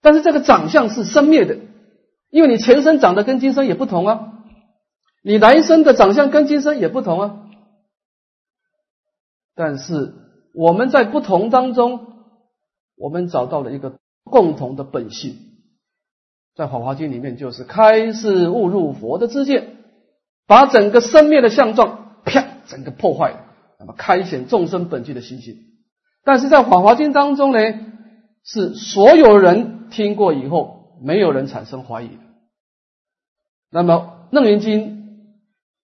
[0.02, 1.56] 但是这个长相是生灭的。
[2.30, 4.32] 因为你前生长得跟今生也不同啊，
[5.22, 7.46] 你来生的长相跟今生也不同啊。
[9.54, 10.14] 但是
[10.54, 12.06] 我们在不同当中，
[12.96, 15.36] 我们找到了一个共同的本性，
[16.54, 19.76] 在《法华经》里面就是开示悟入佛的知见，
[20.46, 23.34] 把整个生灭的相状啪整个破坏，
[23.80, 25.56] 那么开显众生本具的心性。
[26.24, 27.58] 但是在《法华经》当中呢，
[28.44, 30.77] 是所有人听过以后。
[31.00, 32.10] 没有人产生怀疑。
[33.70, 34.96] 那么《楞严经》，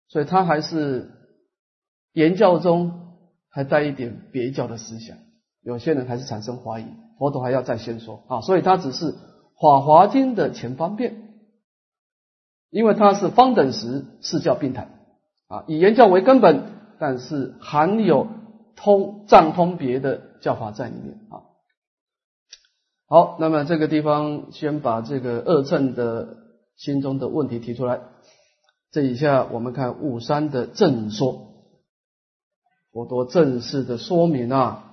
[0.08, 1.10] 所以它还是
[2.12, 3.16] 言教中
[3.48, 5.16] 还带一点别教的思想，
[5.62, 6.86] 有些人还是产生怀疑。
[7.18, 9.12] 佛陀还要再先说啊，所以它只是
[9.60, 11.34] 《法华经》的前方便，
[12.70, 14.90] 因为它是方等时四教并谈
[15.46, 16.64] 啊，以言教为根本，
[16.98, 18.26] 但是含有
[18.74, 21.53] 通藏通别的教法在里面啊。
[23.06, 26.38] 好，那么这个地方先把这个二乘的
[26.76, 28.00] 心中的问题提出来。
[28.90, 31.48] 这一下我们看五三的正说，
[32.92, 34.84] 佛陀正式的说明啊，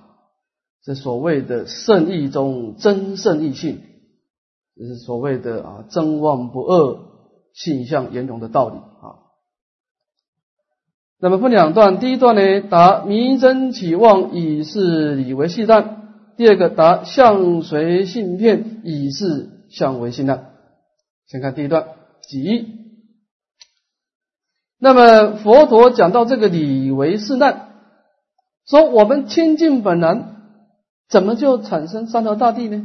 [0.82, 3.80] 这所谓的圣意中真圣意性，
[4.76, 6.98] 这是所谓的啊真妄不二
[7.54, 9.22] 性相严容的道理啊。
[11.18, 16.01] 那么分两段，第一段呢，答迷真起妄，以是理为系淡。
[16.36, 20.50] 第二个答相随性片，以是相为性难。
[21.26, 21.86] 先看第一段，
[22.28, 22.66] 即
[24.78, 27.72] 那么佛陀讲到这个理为是难，
[28.66, 30.36] 说我们清净本然，
[31.08, 32.82] 怎么就产生三条大地呢？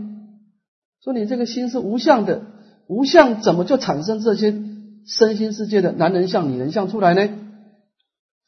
[1.03, 2.43] 说你这个心是无相的，
[2.87, 4.51] 无相怎么就产生这些
[5.05, 7.29] 身心世界的男人相、女人相出来呢？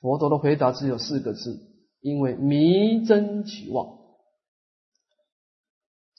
[0.01, 1.59] 佛陀的回答只有四个字：
[2.01, 3.98] 因为迷真起妄。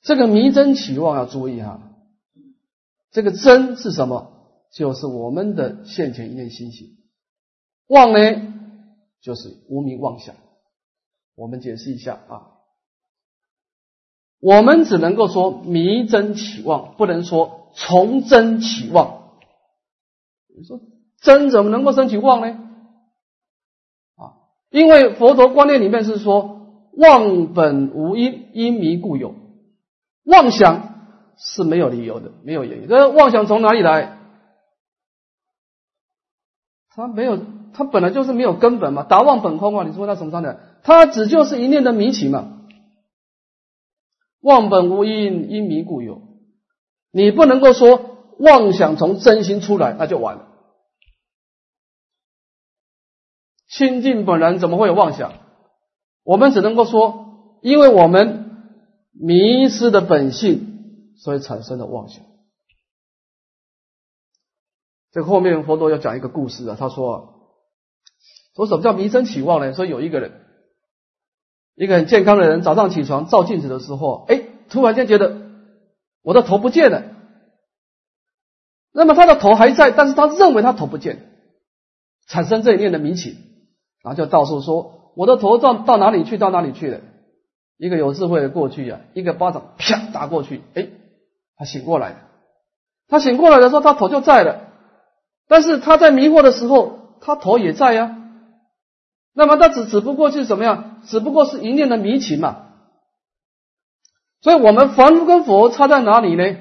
[0.03, 1.83] 这个迷真起妄要注意哈，
[3.11, 4.33] 这个真是什么？
[4.73, 6.97] 就是我们的现前一念心性。
[7.89, 8.19] 妄呢，
[9.21, 10.37] 就是无名妄想。
[11.35, 12.53] 我们解释一下啊，
[14.41, 19.39] 我们只能够说迷真起妄，不能说从真起妄。
[20.57, 20.81] 你说
[21.21, 22.49] 真怎么能够生起妄呢？
[24.17, 24.39] 啊，
[24.71, 29.35] 因为佛陀观念里面是说妄本无因，因迷故有。
[30.25, 32.89] 妄想是没有理由的，没有原因。
[32.89, 34.19] 这妄想从哪里来？
[36.91, 37.39] 它没有，
[37.73, 39.05] 它本来就是没有根本嘛。
[39.05, 40.59] 达妄本空啊，你说他什么上来？
[40.83, 42.59] 它只就是一念的迷起嘛。
[44.41, 46.23] 妄本无因，因迷故有。
[47.13, 50.47] 你不能够说妄想从真心出来，那就完了。
[53.69, 55.33] 清净本然怎么会有妄想？
[56.25, 58.50] 我们只能够说，因为我们
[59.23, 62.25] 迷失的本性，所以产生了妄想。
[65.13, 67.53] 这后面佛陀要讲一个故事啊，他说
[68.57, 69.75] ：“说什么叫迷生起妄呢？
[69.75, 70.33] 说有一个人。”
[71.77, 75.51] 一个很健康的人，早上起床照镜子的时候，哎，突然间觉得
[76.23, 77.05] 我的头不见了。
[78.93, 81.31] 那么他的头还在，但是他认为他头不见，
[82.27, 83.37] 产生这一念的迷情，
[84.03, 86.39] 然后就到处说我的头到到哪里去？
[86.39, 87.01] 到哪里去了？
[87.81, 90.87] 一个有智慧的过去呀，一个巴掌啪打过去，哎，
[91.57, 92.17] 他醒过来了。
[93.09, 94.69] 他醒过来的时候，他头就在了，
[95.49, 98.19] 但是他在迷惑的时候，他头也在呀。
[99.33, 101.01] 那么他只只不过是怎么样？
[101.07, 102.67] 只不过是一念的迷情嘛。
[104.43, 106.59] 所以，我们凡夫跟佛差在哪里呢？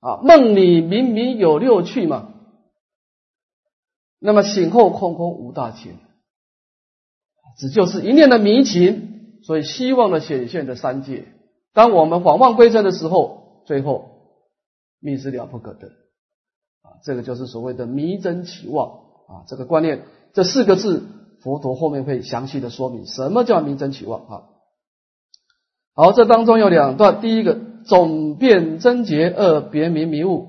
[0.00, 2.32] 啊，梦里明明有六趣嘛。
[4.18, 5.98] 那么醒后空空无大千，
[7.58, 9.11] 只就是一念的迷情，
[9.42, 11.26] 所以希望的显现的三界。
[11.74, 14.10] 当我们恍忘归真的时候，最后
[15.00, 15.88] 命是了不可得。
[16.82, 18.88] 啊，这个就是所谓的迷真起妄
[19.28, 21.04] 啊，这个观念，这四个字。
[21.42, 24.42] 佛陀后面会详细的说明什么叫明真起妄啊。
[25.92, 30.46] 好，这当中有两段，第一个总辨真结，二别明迷悟。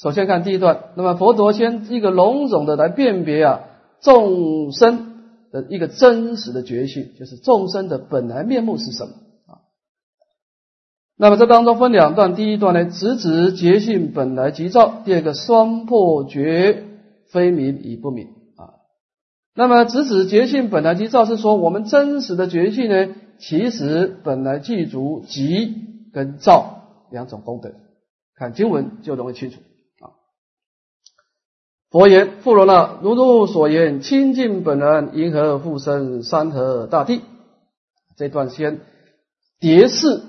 [0.00, 3.60] 首先看第一段，那么佛陀先一个笼统的来辨别啊
[4.00, 5.07] 众生
[5.50, 9.12] 的一个真实的觉性，就是众生的本来面目是什么
[9.46, 9.60] 啊。
[11.16, 16.84] 那么这当中分两段，第一段呢直指觉性本来即照，第二个双破觉
[17.30, 18.74] 非明已不明啊。
[19.54, 25.74] 那么，直指觉性本来即照，是说我们真实的觉性呢，其实本来具足即
[26.12, 27.72] 跟照两种功德。
[28.36, 29.58] 看经文就容易清楚。
[31.90, 37.22] 佛言：“富罗那，如如所言，清净本然，因何复生山河大地？”
[38.16, 38.80] 这段先
[39.58, 40.22] 叠示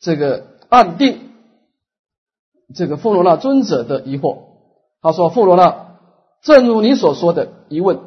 [0.00, 1.30] 这个暗定
[2.74, 4.38] 这个富罗那尊者的疑惑。
[5.00, 5.98] 他说：“富罗那，
[6.42, 8.00] 正如你所说的疑问。”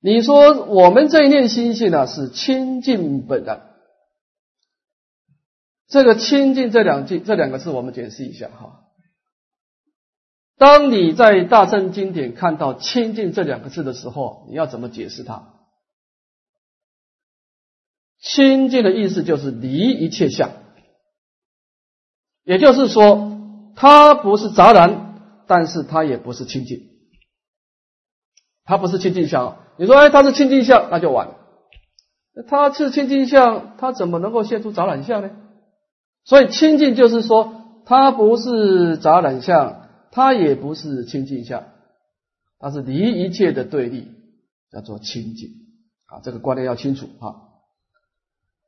[0.00, 3.70] 你说我们这一念心性呢是清净本然，
[5.88, 8.83] 这个清净这两句这两个字我们解释一下哈。
[10.56, 15.50] 当你在大乘经典看到清净这两个字的时候，你要怎么解释它？
[18.20, 20.50] 清净的意思就是离一切相，
[22.42, 23.38] 也就是说，
[23.76, 26.88] 它不是杂然，但是它也不是清净，
[28.64, 29.58] 它不是清净相。
[29.76, 31.34] 你说，哎，它是清净相，那就完了。
[32.48, 35.30] 它是清净相，它怎么能够现出杂染相呢？
[36.24, 39.83] 所以清净就是说，它不是杂染相，
[40.14, 41.64] 它也不是清净相，
[42.60, 44.06] 它是离一切的对立，
[44.70, 45.48] 叫做清净
[46.06, 46.22] 啊。
[46.22, 47.50] 这个观念要清楚啊。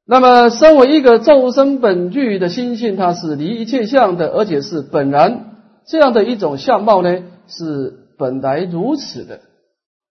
[0.04, 9.40] 那么，身为一个众生本具的心性，它是离一切相的，而且是本然这样的一种相貌呢，是本来如此的。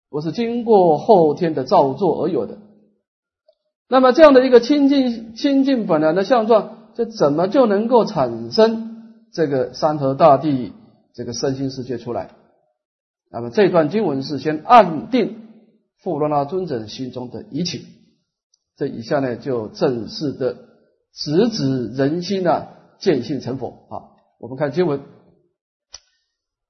[0.10, 2.60] 不是经过后天的造作而有的，
[3.90, 10.72] 那么这样的一个清净清净本然的相状，这怎么就能够产生这个山河大地
[11.16, 12.36] 这个身心世界出来？
[13.32, 15.48] 那么这段经文是先暗定
[15.98, 17.86] 富罗那尊者心中的疑情，
[18.78, 20.58] 这以下呢就正式的
[21.14, 22.68] 直指人心啊，
[23.00, 24.14] 见性成佛啊。
[24.40, 25.02] 我们看经文。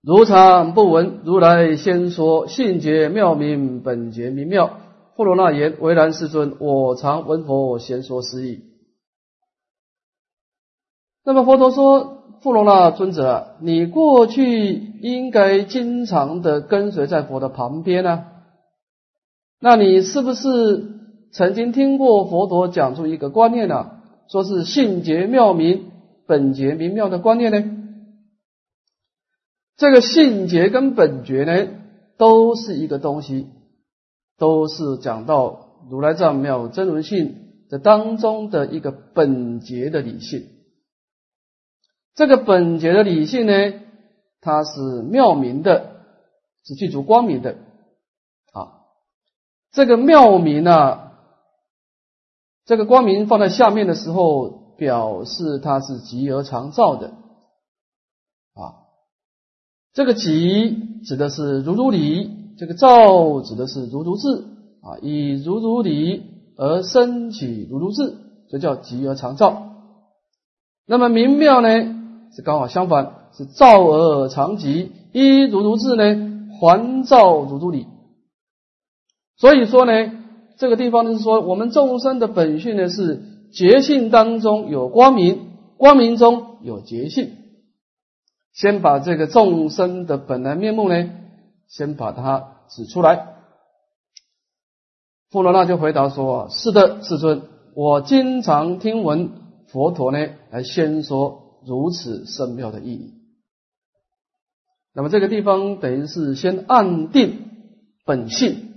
[0.01, 4.79] 如常不闻，如来先说性觉妙明，本觉明妙。
[5.15, 8.63] 富罗那言：为然，世尊，我常闻佛先说是意。
[11.23, 12.14] 那么佛陀说：
[12.45, 18.25] 富罗那尊者，你过去应该经常的跟随在佛的旁边呢？
[19.59, 20.91] 那你是不是
[21.31, 23.93] 曾经听过佛陀讲出一个观念呢？
[24.27, 25.85] 说是性觉妙明，
[26.27, 27.63] 本觉明妙的观念呢？
[29.75, 31.67] 这个性觉跟本觉呢，
[32.19, 33.47] 都是一个东西，
[34.37, 37.37] 都是讲到如来藏妙真如性
[37.71, 40.43] 的当中的一个本觉的理性。
[42.16, 43.53] 这个本觉的理性呢，
[44.39, 45.97] 它是妙明的，
[46.63, 47.57] 是具足光明的
[48.53, 48.88] 啊。
[49.72, 51.11] 这个妙明啊，
[52.66, 57.07] 这个光明放在下面的时候，表示它是极而常照的
[58.53, 58.88] 啊。
[59.93, 64.45] 这个极指的是如如理，这个照指的是如如智
[64.82, 66.24] 啊，以如如理
[66.55, 68.16] 而升起如如智，
[68.49, 69.63] 这叫极而常照。
[70.86, 71.68] 那么明妙呢，
[72.34, 77.88] 是刚好相反，是照而常吉，一如如智呢，还照如如理。
[79.38, 79.91] 所以说呢，
[80.57, 83.21] 这个地方呢是说，我们众生的本性呢是
[83.53, 87.32] 觉性当中有光明，光明中有觉性。
[88.53, 91.09] 先把这个众生的本来面目呢，
[91.67, 93.36] 先把它指出来。
[95.32, 97.41] 富罗那就回答说：“是的，世尊，
[97.76, 99.32] 我经常听闻。”
[99.67, 103.13] 佛陀呢，来先说如此深妙的意义。
[104.93, 107.49] 那么这个地方等于是先暗定
[108.05, 108.74] 本性，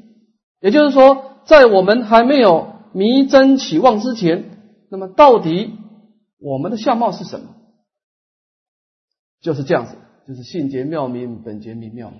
[0.61, 5.77] 也就是说，在我们还没有迷真起妄之前，那么到底
[6.41, 7.55] 我们的相貌是什么？
[9.41, 9.95] 就是这样子，
[10.27, 12.13] 就是性结妙明，本结明妙。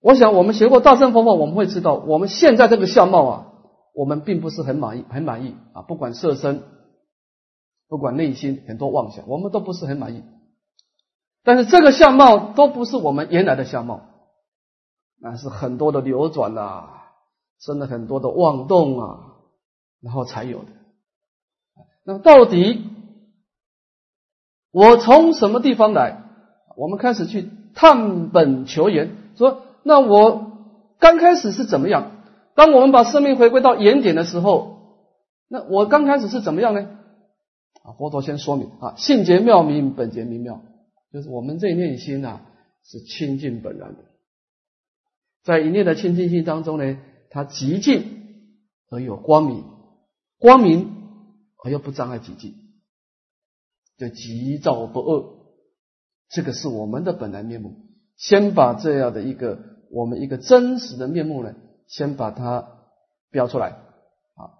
[0.00, 3.52] 我想我们学过大乘佛法，我们会知道，我们现在这个相貌啊。
[3.96, 5.80] 我们并不是很满意，很满意啊！
[5.80, 6.62] 不管色身，
[7.88, 10.22] 不管内心，很多妄想，我们都不是很满意。
[11.42, 14.02] 但是这个相貌都不是我们原来的相貌，
[15.18, 16.90] 那是很多的流转呐，
[17.58, 19.20] 生了很多的妄动啊，
[20.02, 20.66] 然后才有的。
[22.04, 22.84] 那么到底
[24.72, 26.22] 我从什么地方来？
[26.76, 30.52] 我们开始去探本求源，说那我
[30.98, 32.10] 刚开始是怎么样？
[32.56, 35.04] 当我们把生命回归到原点的时候，
[35.46, 36.88] 那我刚开始是怎么样呢？
[37.82, 40.62] 啊，佛陀先说明啊，性觉妙明，本觉明妙，
[41.12, 42.46] 就是我们这一念心啊，
[42.82, 43.98] 是清净本然的，
[45.44, 46.98] 在一念的清净心当中呢，
[47.30, 48.02] 它极静
[48.90, 49.62] 而有光明，
[50.38, 50.90] 光明
[51.62, 52.54] 而又不障碍极静，
[53.98, 55.52] 就极照不恶，
[56.30, 57.74] 这个是我们的本来面目。
[58.16, 59.58] 先把这样的一个
[59.90, 61.54] 我们一个真实的面目呢。
[61.86, 62.68] 先把它
[63.30, 64.54] 标出来，啊，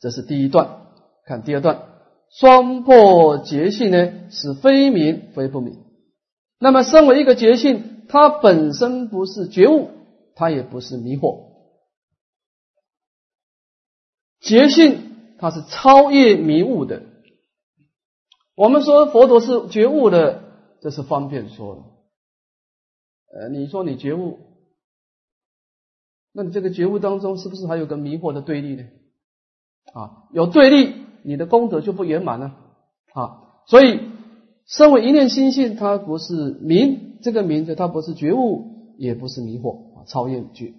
[0.00, 0.82] 这是第一段。
[1.24, 1.88] 看第二段，
[2.30, 5.84] 双破觉性呢是非明非不明。
[6.60, 9.90] 那么，身为一个觉性，它本身不是觉悟，
[10.36, 11.46] 它也不是迷惑。
[14.40, 17.02] 觉性它是超越迷雾的。
[18.54, 20.44] 我们说佛陀是觉悟的，
[20.80, 21.82] 这是方便说的。
[23.36, 24.38] 呃，你说你觉悟。
[26.36, 28.84] 那你这个觉悟当中是不是还有个迷惑的对立呢？
[29.94, 32.54] 啊，有对立，你的功德就不圆满了
[33.14, 33.40] 啊。
[33.66, 34.00] 所以，
[34.66, 40.74] 身为一念心性，它不是明，这个明字它不是觉悟，也不是迷惑啊，超越觉，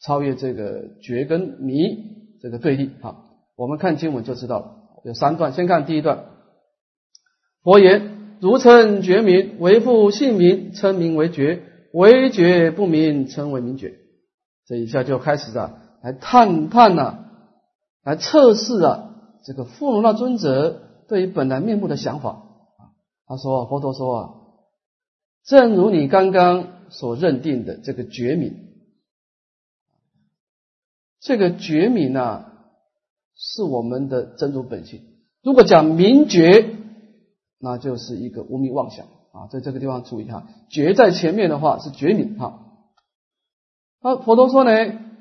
[0.00, 1.82] 超越这个觉跟迷
[2.40, 3.16] 这个对立啊。
[3.56, 6.24] 我们看经文就知道了，有三段，先看第一段。
[7.62, 11.60] 佛言：如称觉明，为复姓名，称名为觉；
[11.92, 13.98] 为觉不明，称为明觉。
[14.66, 17.28] 这一下就开始啊，来探探了，
[18.02, 19.10] 来测试啊，
[19.44, 22.96] 这个富罗那尊者对于本来面目的想法啊。
[23.26, 24.30] 他说：“佛陀说啊，
[25.44, 28.54] 正如你刚刚所认定的这个觉明，
[31.20, 32.52] 这个觉明啊，
[33.34, 35.02] 是我们的真如本性。
[35.42, 36.74] 如果讲明觉，
[37.58, 39.46] 那就是一个无名妄想啊。
[39.50, 42.60] 在这个地方注意哈，觉在前面的话是觉明哈。”
[44.04, 44.70] 啊，佛陀说呢，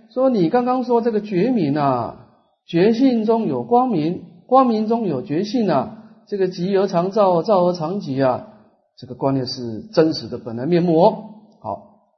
[0.10, 2.28] 说你刚刚说这个觉明啊，
[2.66, 8.50] 觉性中有光明，光明中有觉性啊，这个极而常照，照而常极啊，
[8.98, 11.24] 这个观念是真实的本来面目哦。
[11.62, 12.10] 好，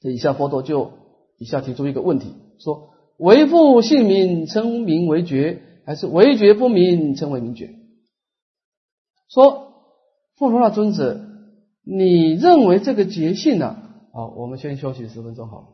[0.00, 0.92] 这以下佛陀就
[1.36, 2.88] 以下提出一个问题，说
[3.18, 7.74] 为复姓名称名为觉，还是为觉不明称为明觉？
[9.28, 9.74] 说
[10.34, 11.20] 富罗那尊者，
[11.84, 13.76] 你认为这个觉性呢？
[14.14, 15.66] 好，我们先休息十分钟，好了。